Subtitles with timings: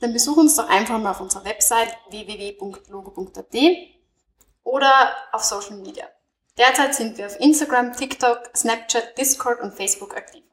[0.00, 3.56] dann besuch uns doch einfach mal auf unserer Website www.logo.at
[4.62, 6.04] oder auf Social Media.
[6.58, 10.44] Derzeit sind wir auf Instagram, TikTok, Snapchat, Discord und Facebook aktiv.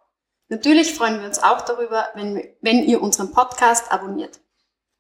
[0.50, 4.40] Natürlich freuen wir uns auch darüber, wenn, wenn ihr unseren Podcast abonniert.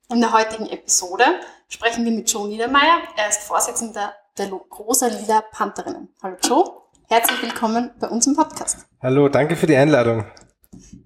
[0.09, 1.23] In der heutigen Episode
[1.69, 2.99] sprechen wir mit Joe Niedermeyer.
[3.15, 6.09] Er ist Vorsitzender der Rosa Lila Pantherinnen.
[6.21, 8.85] Hallo Joe, herzlich willkommen bei uns im Podcast.
[9.01, 10.25] Hallo, danke für die Einladung.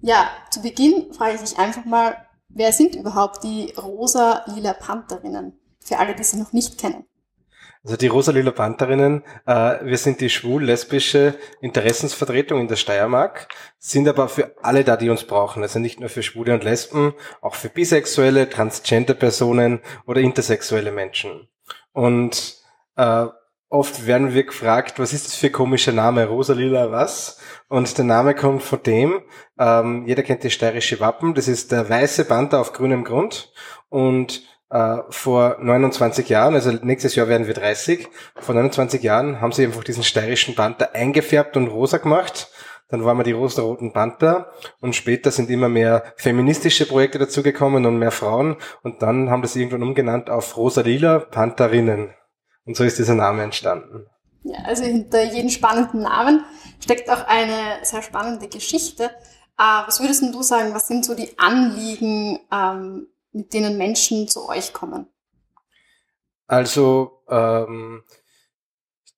[0.00, 2.16] Ja, zu Beginn frage ich dich einfach mal,
[2.54, 5.58] wer sind überhaupt die Rosa Lila Pantherinnen?
[5.80, 7.04] Für alle, die sie noch nicht kennen.
[7.84, 14.28] Also die Rosa-Lila Pantherinnen, äh, wir sind die schwul-lesbische Interessensvertretung in der Steiermark, sind aber
[14.28, 15.64] für alle da, die uns brauchen.
[15.64, 21.48] Also nicht nur für Schwule und Lesben, auch für bisexuelle, transgender Personen oder intersexuelle Menschen.
[21.92, 22.62] Und
[22.94, 23.26] äh,
[23.72, 26.26] oft werden wir gefragt, was ist das für ein komischer Name?
[26.26, 27.38] Rosa-Lila was?
[27.68, 29.22] Und der Name kommt von dem,
[29.58, 33.50] ähm, jeder kennt die steirische Wappen, das ist der weiße Panther auf grünem Grund.
[33.88, 39.52] Und äh, vor 29 Jahren, also nächstes Jahr werden wir 30, vor 29 Jahren haben
[39.52, 42.50] sie einfach diesen steirischen Panther eingefärbt und rosa gemacht.
[42.90, 47.98] Dann waren wir die rosa-roten Panther und später sind immer mehr feministische Projekte dazugekommen und
[47.98, 52.12] mehr Frauen und dann haben das irgendwann umgenannt auf rosa-lila Pantherinnen.
[52.64, 54.06] Und so ist dieser Name entstanden.
[54.44, 56.44] Ja, also hinter jedem spannenden Namen
[56.80, 59.04] steckt auch eine sehr spannende Geschichte.
[59.58, 64.48] Äh, was würdest du sagen, was sind so die Anliegen ähm, mit denen Menschen zu
[64.48, 65.06] euch kommen?
[66.46, 68.02] Also ähm,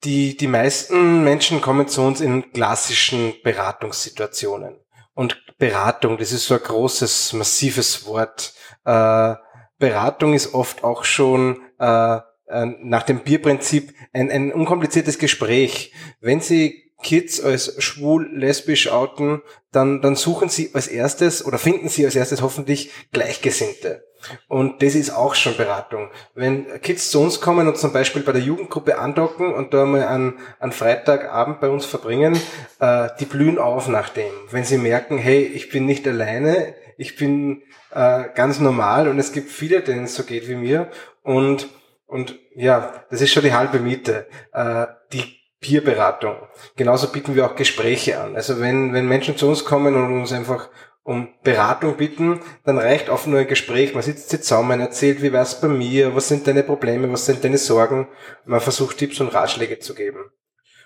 [0.05, 4.79] die, die meisten Menschen kommen zu uns in klassischen Beratungssituationen.
[5.15, 8.53] Und Beratung, das ist so ein großes, massives Wort.
[8.85, 9.35] Äh,
[9.79, 15.93] Beratung ist oft auch schon äh, äh nach dem Bierprinzip ein, ein unkompliziertes Gespräch.
[16.21, 21.89] Wenn Sie Kids als schwul, lesbisch outen, dann, dann suchen sie als erstes oder finden
[21.89, 24.05] sie als erstes hoffentlich Gleichgesinnte.
[24.49, 26.11] Und das ist auch schon Beratung.
[26.35, 30.05] Wenn Kids zu uns kommen und zum Beispiel bei der Jugendgruppe andocken und da mal
[30.05, 32.41] an, an Freitagabend bei uns verbringen,
[32.81, 34.33] äh, die blühen auf nach dem.
[34.51, 37.63] Wenn sie merken, hey, ich bin nicht alleine, ich bin
[37.95, 40.89] äh, ganz normal und es gibt viele, denen es so geht wie mir.
[41.23, 41.69] Und,
[42.15, 44.29] und ja, das ist schon die halbe Miete.
[44.53, 45.25] Äh, die
[45.59, 46.37] Peerberatung.
[46.77, 48.37] Genauso bieten wir auch Gespräche an.
[48.37, 50.69] Also wenn, wenn Menschen zu uns kommen und uns einfach
[51.03, 53.95] um Beratung bitten, dann reicht oft nur ein Gespräch.
[53.95, 57.59] Man sitzt zusammen, erzählt, wie wär's bei mir, was sind deine Probleme, was sind deine
[57.59, 58.07] Sorgen.
[58.45, 60.31] Man versucht Tipps und Ratschläge zu geben.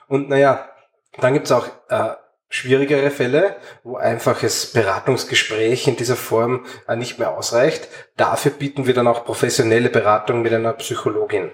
[0.07, 0.71] Und naja,
[1.19, 2.15] dann gibt's auch äh,
[2.49, 7.89] schwierigere Fälle, wo einfaches Beratungsgespräch in dieser Form äh, nicht mehr ausreicht.
[8.17, 11.51] Dafür bieten wir dann auch professionelle Beratung mit einer Psychologin.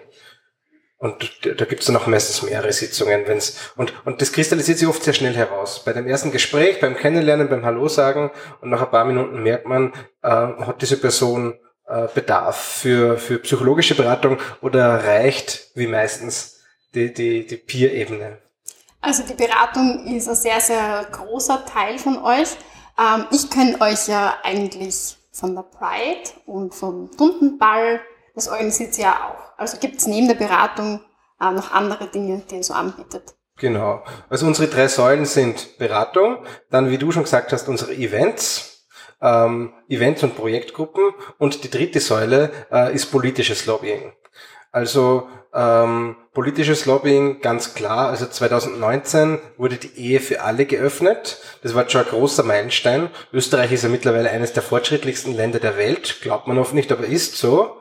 [0.99, 5.03] Und da gibt's dann auch meistens mehrere Sitzungen, wenn's und und das kristallisiert sich oft
[5.03, 5.83] sehr schnell heraus.
[5.85, 8.31] Bei dem ersten Gespräch, beim Kennenlernen, beim Hallo sagen
[8.63, 13.39] und nach ein paar Minuten merkt man, äh, hat diese Person äh, Bedarf für für
[13.41, 16.63] psychologische Beratung oder reicht wie meistens
[16.95, 18.44] die die die Peer-Ebene.
[19.05, 22.57] Also die Beratung ist ein sehr sehr großer Teil von euch.
[22.99, 28.01] Ähm, ich kenne euch ja eigentlich von der Pride und vom Tuntenball
[28.35, 29.59] das organisiert ihr ja auch.
[29.59, 31.01] Also gibt es neben der Beratung
[31.41, 33.35] äh, noch andere Dinge, die ihr so anbietet?
[33.59, 34.03] Genau.
[34.29, 38.89] Also unsere drei Säulen sind Beratung, dann, wie du schon gesagt hast, unsere Events,
[39.23, 44.13] ähm, Events und Projektgruppen und die dritte Säule äh, ist politisches Lobbying.
[44.75, 48.09] Also ähm, politisches Lobbying ganz klar.
[48.09, 51.39] Also 2019 wurde die Ehe für alle geöffnet.
[51.63, 53.09] Das war schon ein großer Meilenstein.
[53.33, 56.17] Österreich ist ja mittlerweile eines der fortschrittlichsten Länder der Welt.
[56.23, 57.77] Glaubt man oft nicht, aber ist so.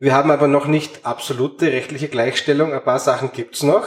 [0.00, 2.74] Wir haben aber noch nicht absolute rechtliche Gleichstellung.
[2.74, 3.86] Ein paar Sachen gibt's noch,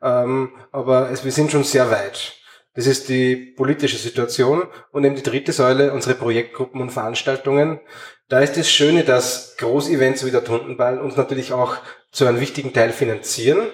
[0.00, 2.39] ähm, aber es, wir sind schon sehr weit.
[2.74, 4.62] Das ist die politische Situation
[4.92, 7.80] und eben die dritte Säule, unsere Projektgruppen und Veranstaltungen.
[8.28, 11.76] Da ist das Schöne, dass Großevents wie der Tuntenball uns natürlich auch
[12.12, 13.66] zu einem wichtigen Teil finanzieren,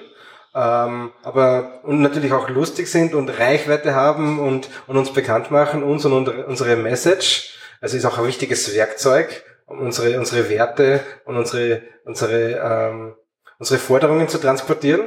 [0.55, 5.83] ähm, aber und natürlich auch lustig sind und Reichweite haben und, und uns bekannt machen,
[5.83, 7.59] uns und unsere Message.
[7.83, 13.15] Also ist auch ein wichtiges Werkzeug um unsere, unsere Werte und unsere, unsere, ähm,
[13.59, 15.03] unsere Forderungen zu transportieren.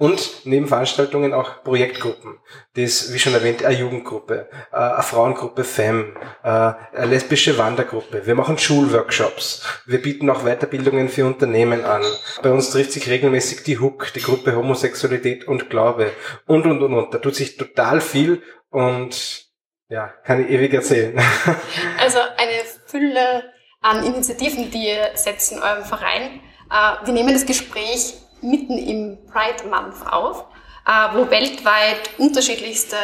[0.00, 2.38] Und neben Veranstaltungen auch Projektgruppen.
[2.74, 8.24] Das, wie schon erwähnt, eine Jugendgruppe, äh, eine Frauengruppe FEM, äh, eine lesbische Wandergruppe.
[8.24, 9.62] Wir machen Schulworkshops.
[9.84, 12.00] Wir bieten auch Weiterbildungen für Unternehmen an.
[12.42, 16.12] Bei uns trifft sich regelmäßig die HUK, die Gruppe Homosexualität und Glaube.
[16.46, 17.12] Und, und, und, und.
[17.12, 19.50] Da tut sich total viel und
[19.90, 21.20] ja, kann ich ewig erzählen.
[21.98, 23.52] Also eine Fülle
[23.82, 26.40] an Initiativen, die ihr setzt in eurem Verein.
[26.70, 30.44] Äh, wir nehmen das Gespräch mitten im Pride Month auf,
[30.86, 32.96] äh, wo weltweit unterschiedlichste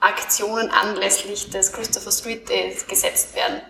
[0.00, 3.60] Aktionen anlässlich des Christopher Street Days gesetzt werden.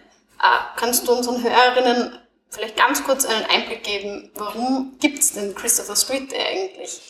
[0.40, 2.18] Äh, kannst du unseren Hörerinnen
[2.50, 7.00] vielleicht ganz kurz einen Einblick geben, warum gibt es den Christopher Street Day eigentlich?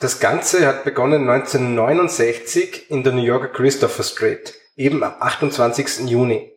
[0.00, 6.08] Das Ganze hat begonnen 1969 in der New Yorker Christopher Street, eben am 28.
[6.08, 6.53] Juni.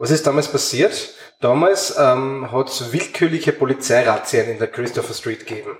[0.00, 1.14] Was ist damals passiert?
[1.40, 5.76] Damals ähm, hat es willkürliche Polizeirazzien in der Christopher Street gegeben.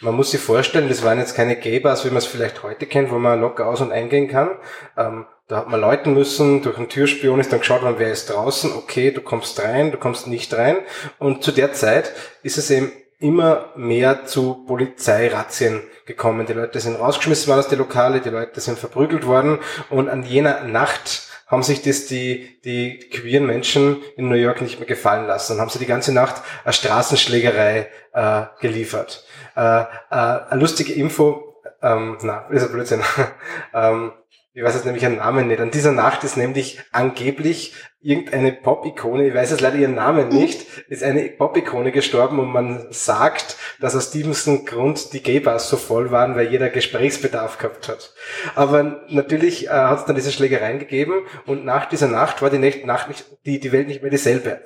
[0.00, 3.10] Man muss sich vorstellen, das waren jetzt keine Gay-Bars, wie man es vielleicht heute kennt,
[3.10, 4.50] wo man locker aus- und eingehen kann.
[4.98, 8.30] Ähm, da hat man läuten müssen, durch einen Türspion ist dann geschaut worden, wer ist
[8.30, 10.76] draußen, okay, du kommst rein, du kommst nicht rein.
[11.18, 16.46] Und zu der Zeit ist es eben immer mehr zu Polizeirazzien gekommen.
[16.46, 20.24] Die Leute sind rausgeschmissen worden aus den Lokale, die Leute sind verprügelt worden und an
[20.24, 25.26] jener Nacht haben sich das die, die queeren Menschen in New York nicht mehr gefallen
[25.26, 29.26] lassen und haben sie die ganze Nacht eine Straßenschlägerei äh, geliefert.
[29.54, 33.02] Äh, äh, eine lustige Info, ähm, na, ist ein Blödsinn.
[33.74, 34.12] ähm,
[34.54, 35.60] ich weiß jetzt nämlich ihren Namen nicht.
[35.60, 40.34] An dieser Nacht ist nämlich angeblich irgendeine Pop-Ikone, ich weiß jetzt leider ihren Namen mhm.
[40.34, 45.76] nicht, ist eine Pop-Ikone gestorben und man sagt, dass aus diesem Grund die Gay-Bars so
[45.76, 48.12] voll waren, weil jeder Gesprächsbedarf gehabt hat.
[48.54, 52.58] Aber natürlich äh, hat es dann diese Schlägereien gegeben und nach dieser Nacht war die,
[52.84, 54.60] Nacht nicht, die, die Welt nicht mehr dieselbe.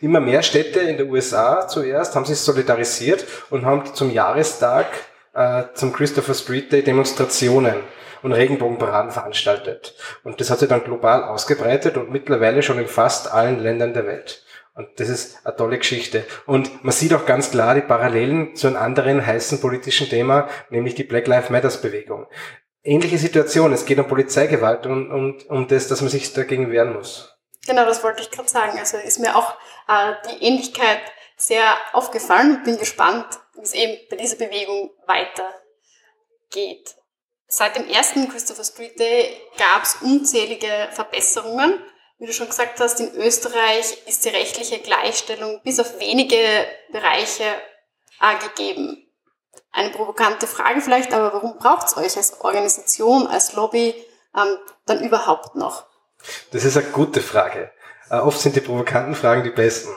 [0.00, 4.86] Immer mehr Städte in den USA zuerst haben sich solidarisiert und haben zum Jahrestag
[5.36, 7.76] äh, zum Christopher Street Day Demonstrationen
[8.22, 9.94] und Regenbogenparaden veranstaltet.
[10.24, 14.06] Und das hat sich dann global ausgebreitet und mittlerweile schon in fast allen Ländern der
[14.06, 14.42] Welt.
[14.74, 16.24] Und das ist eine tolle Geschichte.
[16.44, 20.94] Und man sieht auch ganz klar die Parallelen zu einem anderen heißen politischen Thema, nämlich
[20.94, 22.26] die Black Lives Matters Bewegung.
[22.82, 23.72] Ähnliche Situation.
[23.72, 27.36] Es geht um Polizeigewalt und, und um das, dass man sich dagegen wehren muss.
[27.66, 28.78] Genau, das wollte ich gerade sagen.
[28.78, 29.54] Also ist mir auch
[29.88, 31.00] äh, die Ähnlichkeit
[31.36, 36.94] sehr aufgefallen und bin gespannt, wie es eben bei dieser Bewegung weitergeht.
[37.48, 41.80] Seit dem ersten Christopher Street Day gab es unzählige Verbesserungen.
[42.18, 46.38] Wie du schon gesagt hast, in Österreich ist die rechtliche Gleichstellung bis auf wenige
[46.90, 47.44] Bereiche
[48.20, 49.06] äh, gegeben.
[49.70, 53.94] Eine provokante Frage vielleicht, aber warum braucht es euch als Organisation, als Lobby
[54.34, 55.86] ähm, dann überhaupt noch?
[56.50, 57.70] Das ist eine gute Frage.
[58.10, 59.90] Äh, oft sind die provokanten Fragen die besten.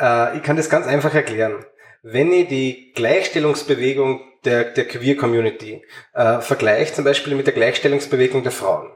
[0.00, 1.64] Äh, ich kann das ganz einfach erklären.
[2.08, 5.82] Wenn ich die Gleichstellungsbewegung der, der Queer-Community
[6.14, 8.92] äh, vergleicht, zum Beispiel mit der Gleichstellungsbewegung der Frauen,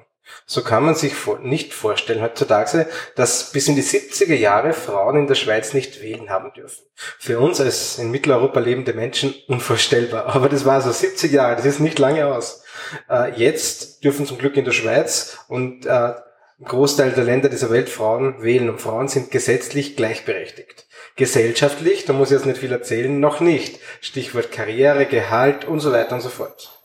[0.47, 2.87] so kann man sich vor, nicht vorstellen heutzutage,
[3.17, 6.85] dass bis in die 70er Jahre Frauen in der Schweiz nicht wählen haben dürfen.
[6.95, 10.27] Für uns als in Mitteleuropa lebende Menschen unvorstellbar.
[10.27, 12.63] Aber das war so 70 Jahre, das ist nicht lange aus.
[13.09, 16.13] Äh, jetzt dürfen zum Glück in der Schweiz und äh,
[16.61, 20.87] im Großteil der Länder dieser Welt Frauen wählen und Frauen sind gesetzlich gleichberechtigt.
[21.17, 23.81] Gesellschaftlich, da muss ich jetzt nicht viel erzählen, noch nicht.
[24.01, 26.81] Stichwort Karriere, Gehalt und so weiter und so fort.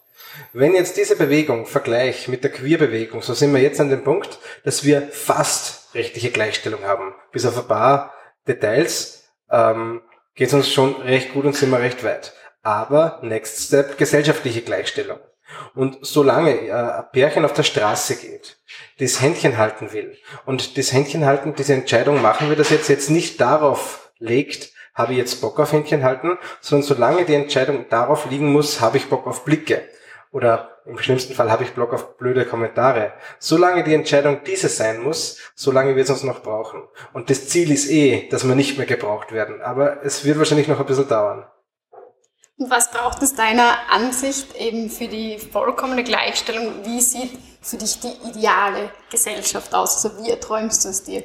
[0.52, 4.40] Wenn jetzt diese Bewegung vergleicht mit der Queer-Bewegung, so sind wir jetzt an dem Punkt,
[4.64, 7.14] dass wir fast rechtliche Gleichstellung haben.
[7.32, 8.14] Bis auf ein paar
[8.48, 10.02] Details ähm,
[10.36, 12.34] geht es uns schon recht gut und sind wir recht weit.
[12.64, 15.20] Aber Next Step, gesellschaftliche Gleichstellung.
[15.74, 18.58] Und solange äh, ein Pärchen auf der Straße geht,
[19.00, 23.10] das Händchen halten will und das Händchen halten, diese Entscheidung machen wir das jetzt, jetzt
[23.10, 28.30] nicht darauf legt, habe ich jetzt Bock auf Händchen halten, sondern solange die Entscheidung darauf
[28.30, 29.84] liegen muss, habe ich Bock auf Blicke.
[30.32, 33.14] Oder im schlimmsten Fall habe ich Bock auf blöde Kommentare.
[33.40, 36.84] Solange die Entscheidung diese sein muss, solange wird es uns noch brauchen.
[37.14, 39.62] Und das Ziel ist eh, dass wir nicht mehr gebraucht werden.
[39.62, 41.46] Aber es wird wahrscheinlich noch ein bisschen dauern.
[42.58, 46.86] Was braucht es deiner Ansicht eben für die vollkommene Gleichstellung?
[46.86, 47.32] Wie sieht
[47.62, 50.06] für dich die ideale Gesellschaft aus?
[50.06, 51.24] Also wie erträumst du es dir?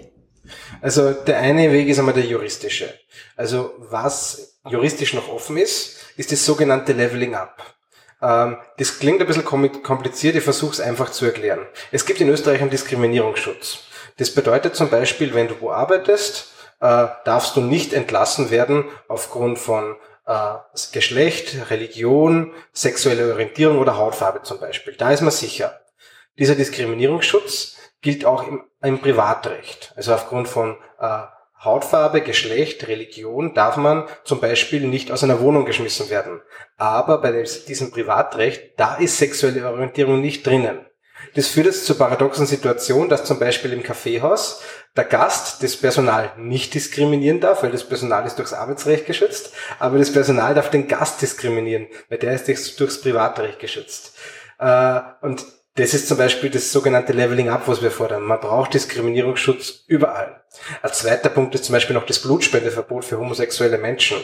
[0.80, 2.92] Also der eine Weg ist einmal der juristische.
[3.36, 7.74] Also was juristisch noch offen ist, ist das sogenannte Leveling Up.
[8.22, 11.66] Ähm, das klingt ein bisschen kompliziert, ich versuche es einfach zu erklären.
[11.90, 13.78] Es gibt in Österreich einen Diskriminierungsschutz.
[14.18, 19.58] Das bedeutet zum Beispiel, wenn du wo arbeitest, äh, darfst du nicht entlassen werden aufgrund
[19.58, 20.54] von äh,
[20.92, 24.94] Geschlecht, Religion, sexuelle Orientierung oder Hautfarbe zum Beispiel.
[24.94, 25.80] Da ist man sicher.
[26.38, 29.92] Dieser Diskriminierungsschutz gilt auch im, im Privatrecht.
[29.96, 31.22] Also aufgrund von äh,
[31.62, 36.40] Hautfarbe, Geschlecht, Religion darf man zum Beispiel nicht aus einer Wohnung geschmissen werden.
[36.78, 40.86] Aber bei diesem Privatrecht, da ist sexuelle Orientierung nicht drinnen.
[41.34, 44.62] Das führt jetzt zur paradoxen Situation, dass zum Beispiel im Kaffeehaus
[44.96, 49.98] der Gast das Personal nicht diskriminieren darf, weil das Personal ist durchs Arbeitsrecht geschützt, aber
[49.98, 54.16] das Personal darf den Gast diskriminieren, weil der ist durchs Privatrecht geschützt.
[54.58, 58.22] Äh, und das ist zum Beispiel das sogenannte Leveling Up, was wir fordern.
[58.22, 60.42] Man braucht Diskriminierungsschutz überall.
[60.82, 64.18] Ein zweiter Punkt ist zum Beispiel noch das Blutspendeverbot für homosexuelle Menschen.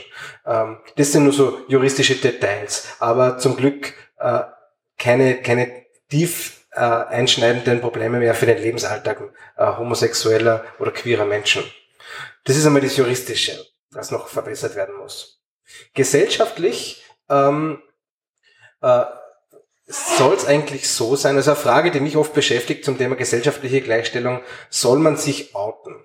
[0.45, 4.43] Ähm, das sind nur so juristische Details, aber zum Glück äh,
[4.99, 5.71] keine, keine
[6.11, 9.23] tief äh, einschneidenden Probleme mehr für den Lebensalltag
[9.57, 11.63] äh, homosexueller oder queerer Menschen.
[12.45, 15.41] Das ist einmal das Juristische, das noch verbessert werden muss.
[15.95, 17.83] Gesellschaftlich ähm,
[18.83, 19.05] äh,
[19.87, 23.81] soll es eigentlich so sein, also eine Frage, die mich oft beschäftigt zum Thema gesellschaftliche
[23.81, 25.97] Gleichstellung, soll man sich outen?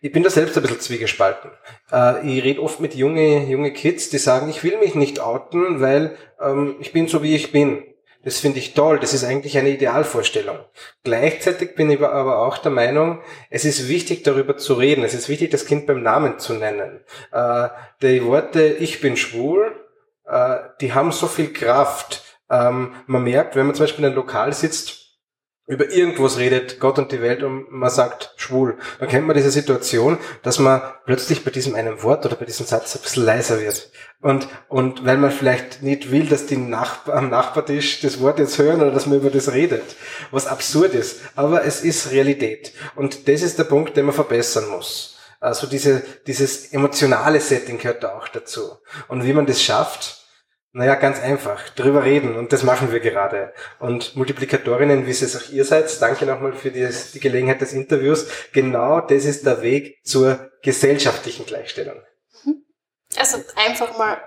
[0.00, 1.50] Ich bin da selbst ein bisschen zwiegespalten.
[1.92, 5.80] Äh, ich rede oft mit junge, junge Kids, die sagen, ich will mich nicht outen,
[5.80, 7.84] weil ähm, ich bin so, wie ich bin.
[8.22, 8.98] Das finde ich toll.
[8.98, 10.58] Das ist eigentlich eine Idealvorstellung.
[11.04, 15.04] Gleichzeitig bin ich aber auch der Meinung, es ist wichtig, darüber zu reden.
[15.04, 17.00] Es ist wichtig, das Kind beim Namen zu nennen.
[17.32, 17.68] Äh,
[18.02, 19.74] die Worte, ich bin schwul,
[20.26, 22.29] äh, die haben so viel Kraft.
[22.50, 25.00] Ähm, man merkt, wenn man zum Beispiel in einem Lokal sitzt,
[25.70, 29.52] über irgendwas redet, Gott und die Welt und man sagt schwul, dann kennt man diese
[29.52, 33.60] Situation, dass man plötzlich bei diesem einen Wort oder bei diesem Satz ein bisschen leiser
[33.60, 33.88] wird.
[34.20, 38.58] Und, und weil man vielleicht nicht will, dass die Nachbar, am Nachbartisch das Wort jetzt
[38.58, 39.94] hören oder dass man über das redet,
[40.32, 41.20] was absurd ist.
[41.36, 42.72] Aber es ist Realität.
[42.96, 45.18] Und das ist der Punkt, den man verbessern muss.
[45.38, 48.78] Also diese, dieses emotionale Setting gehört da auch dazu.
[49.06, 50.19] Und wie man das schafft,
[50.72, 51.68] naja, ganz einfach.
[51.70, 52.36] Drüber reden.
[52.36, 53.52] Und das machen wir gerade.
[53.80, 58.26] Und Multiplikatorinnen, wie es auch ihr seid, danke nochmal für die, die Gelegenheit des Interviews.
[58.52, 61.96] Genau das ist der Weg zur gesellschaftlichen Gleichstellung.
[62.44, 62.62] Mhm.
[63.16, 64.18] Also einfach mal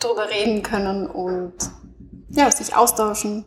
[0.00, 1.54] drüber reden können und
[2.30, 3.44] ja, sich austauschen.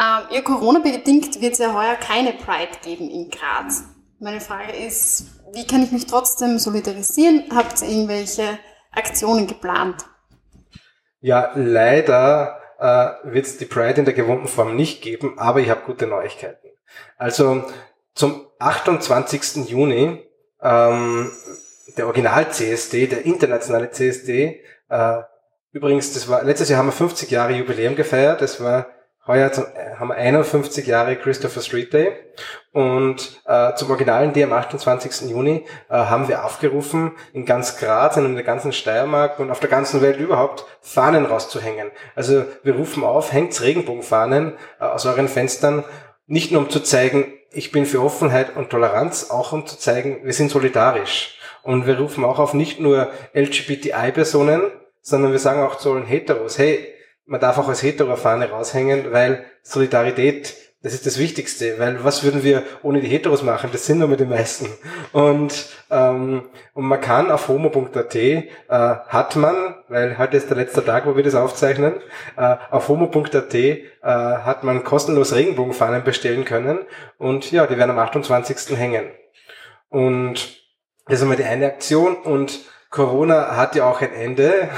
[0.00, 3.82] Ähm, ja, Corona-bedingt wird es ja heuer keine Pride geben in Graz.
[4.20, 7.44] Meine Frage ist, wie kann ich mich trotzdem solidarisieren?
[7.52, 8.58] Habt ihr irgendwelche
[8.92, 10.04] Aktionen geplant?
[11.20, 15.70] Ja, leider äh, wird es die Pride in der gewohnten Form nicht geben, aber ich
[15.70, 16.68] habe gute Neuigkeiten.
[17.16, 17.64] Also
[18.14, 19.68] zum 28.
[19.68, 20.24] Juni
[20.62, 21.30] ähm,
[21.96, 25.18] der Original-CSD, der internationale CSD, äh,
[25.72, 28.86] übrigens, das war letztes Jahr haben wir 50 Jahre Jubiläum gefeiert, das war
[29.28, 32.12] Heuer äh, haben wir 51 Jahre Christopher Street Day
[32.72, 35.30] und äh, zum originalen Day am 28.
[35.30, 39.60] Juni äh, haben wir aufgerufen, in ganz Graz und in der ganzen Steiermark und auf
[39.60, 41.90] der ganzen Welt überhaupt Fahnen rauszuhängen.
[42.16, 45.84] Also wir rufen auf, hängt Regenbogenfahnen äh, aus euren Fenstern,
[46.26, 50.20] nicht nur um zu zeigen, ich bin für Offenheit und Toleranz, auch um zu zeigen,
[50.24, 51.38] wir sind solidarisch.
[51.62, 54.70] Und wir rufen auch auf nicht nur LGBTI-Personen,
[55.02, 56.94] sondern wir sagen auch zu allen Heteros, hey,
[57.28, 62.42] man darf auch als Hetero-Fahne raushängen, weil Solidarität, das ist das Wichtigste, weil was würden
[62.42, 63.68] wir ohne die Heteros machen?
[63.70, 64.66] Das sind nur die meisten.
[65.12, 70.82] Und, ähm, und man kann auf homo.at, äh, hat man, weil heute ist der letzte
[70.82, 71.96] Tag, wo wir das aufzeichnen,
[72.38, 76.78] äh, auf homo.at äh, hat man kostenlos Regenbogenfahnen bestellen können
[77.18, 78.74] und ja, die werden am 28.
[78.78, 79.04] hängen.
[79.90, 80.62] Und
[81.06, 84.70] das ist einmal die eine Aktion und Corona hat ja auch ein Ende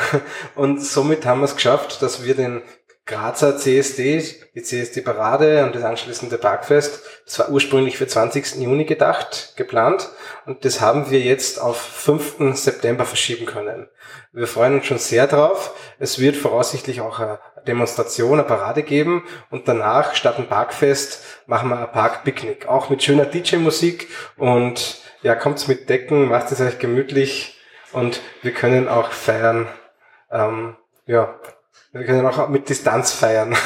[0.54, 2.62] und somit haben wir es geschafft, dass wir den
[3.06, 4.22] Grazer CSD,
[4.54, 8.56] die CSD-Parade und das anschließende Parkfest, das war ursprünglich für 20.
[8.56, 10.08] Juni gedacht, geplant
[10.46, 12.56] und das haben wir jetzt auf 5.
[12.56, 13.88] September verschieben können.
[14.32, 15.74] Wir freuen uns schon sehr drauf.
[15.98, 21.68] Es wird voraussichtlich auch eine Demonstration, eine Parade geben und danach statt ein Parkfest machen
[21.68, 26.78] wir ein Parkpicknick, auch mit schöner DJ-Musik und ja, kommt's mit Decken, macht es euch
[26.78, 27.59] gemütlich
[27.92, 29.68] und wir können auch feiern,
[30.30, 31.34] ähm, ja,
[31.92, 33.56] wir können auch mit Distanz feiern.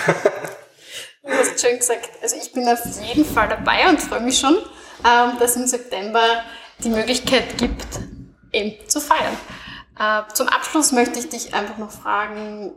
[1.22, 4.56] du hast schön gesagt, also ich bin auf jeden Fall dabei und freue mich schon,
[5.04, 6.42] ähm, dass im September
[6.78, 7.86] die Möglichkeit gibt,
[8.52, 9.36] eben zu feiern.
[9.98, 12.74] Äh, zum Abschluss möchte ich dich einfach noch fragen,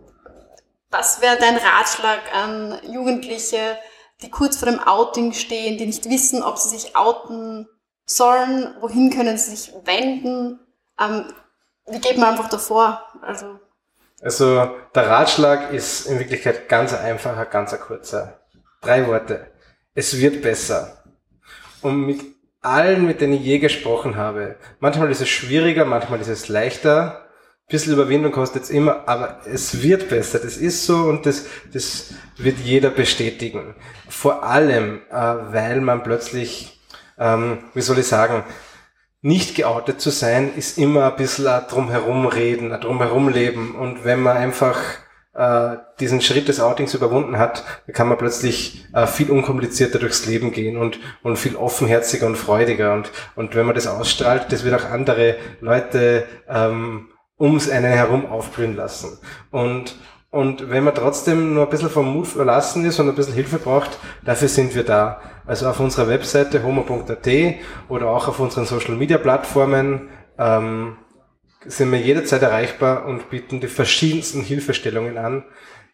[0.90, 3.78] was wäre dein Ratschlag an Jugendliche,
[4.22, 7.68] die kurz vor dem Outing stehen, die nicht wissen, ob sie sich outen
[8.06, 10.60] sollen, wohin können sie sich wenden?
[11.00, 11.26] Ähm,
[11.88, 13.04] wie geht man einfach davor?
[13.22, 13.60] Also,
[14.22, 18.40] also der Ratschlag ist in Wirklichkeit ganz einfacher, ganz kurzer.
[18.82, 19.52] Drei Worte.
[19.94, 21.04] Es wird besser.
[21.82, 22.22] Und mit
[22.62, 27.24] allen, mit denen ich je gesprochen habe, manchmal ist es schwieriger, manchmal ist es leichter.
[27.68, 30.40] Ein bisschen Überwindung kostet es immer, aber es wird besser.
[30.40, 33.76] Das ist so und das, das wird jeder bestätigen.
[34.10, 36.80] Vor allem, äh, weil man plötzlich,
[37.18, 38.44] ähm, wie soll ich sagen,
[39.22, 43.76] nicht geoutet zu sein, ist immer ein bisschen ein drumherum reden, ein drumherum leben.
[43.76, 44.78] Und wenn man einfach
[45.34, 50.26] äh, diesen Schritt des Outings überwunden hat, dann kann man plötzlich äh, viel unkomplizierter durchs
[50.26, 52.94] Leben gehen und, und viel offenherziger und freudiger.
[52.94, 57.10] Und, und wenn man das ausstrahlt, das wird auch andere Leute ähm,
[57.40, 59.20] ums einen herum aufblühen lassen.
[59.52, 59.96] Und,
[60.30, 63.60] und wenn man trotzdem nur ein bisschen vom Mut verlassen ist und ein bisschen Hilfe
[63.60, 65.22] braucht, dafür sind wir da.
[65.46, 67.28] Also auf unserer Webseite homo.at
[67.88, 70.98] oder auch auf unseren Social Media Plattformen ähm,
[71.66, 75.46] sind wir jederzeit erreichbar und bieten die verschiedensten Hilfestellungen an.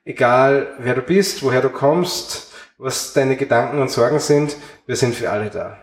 [0.03, 5.13] Egal wer du bist, woher du kommst, was deine Gedanken und Sorgen sind, wir sind
[5.13, 5.77] für alle da.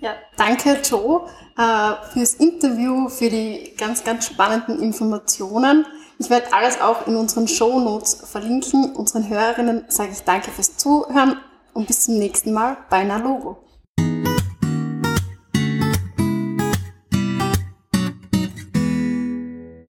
[0.00, 5.86] Ja, danke Joe äh, fürs Interview, für die ganz, ganz spannenden Informationen.
[6.20, 8.94] Ich werde alles auch in unseren Show Notes verlinken.
[8.94, 11.38] Unseren Hörerinnen sage ich danke fürs Zuhören
[11.72, 13.56] und bis zum nächsten Mal bei Nalogo.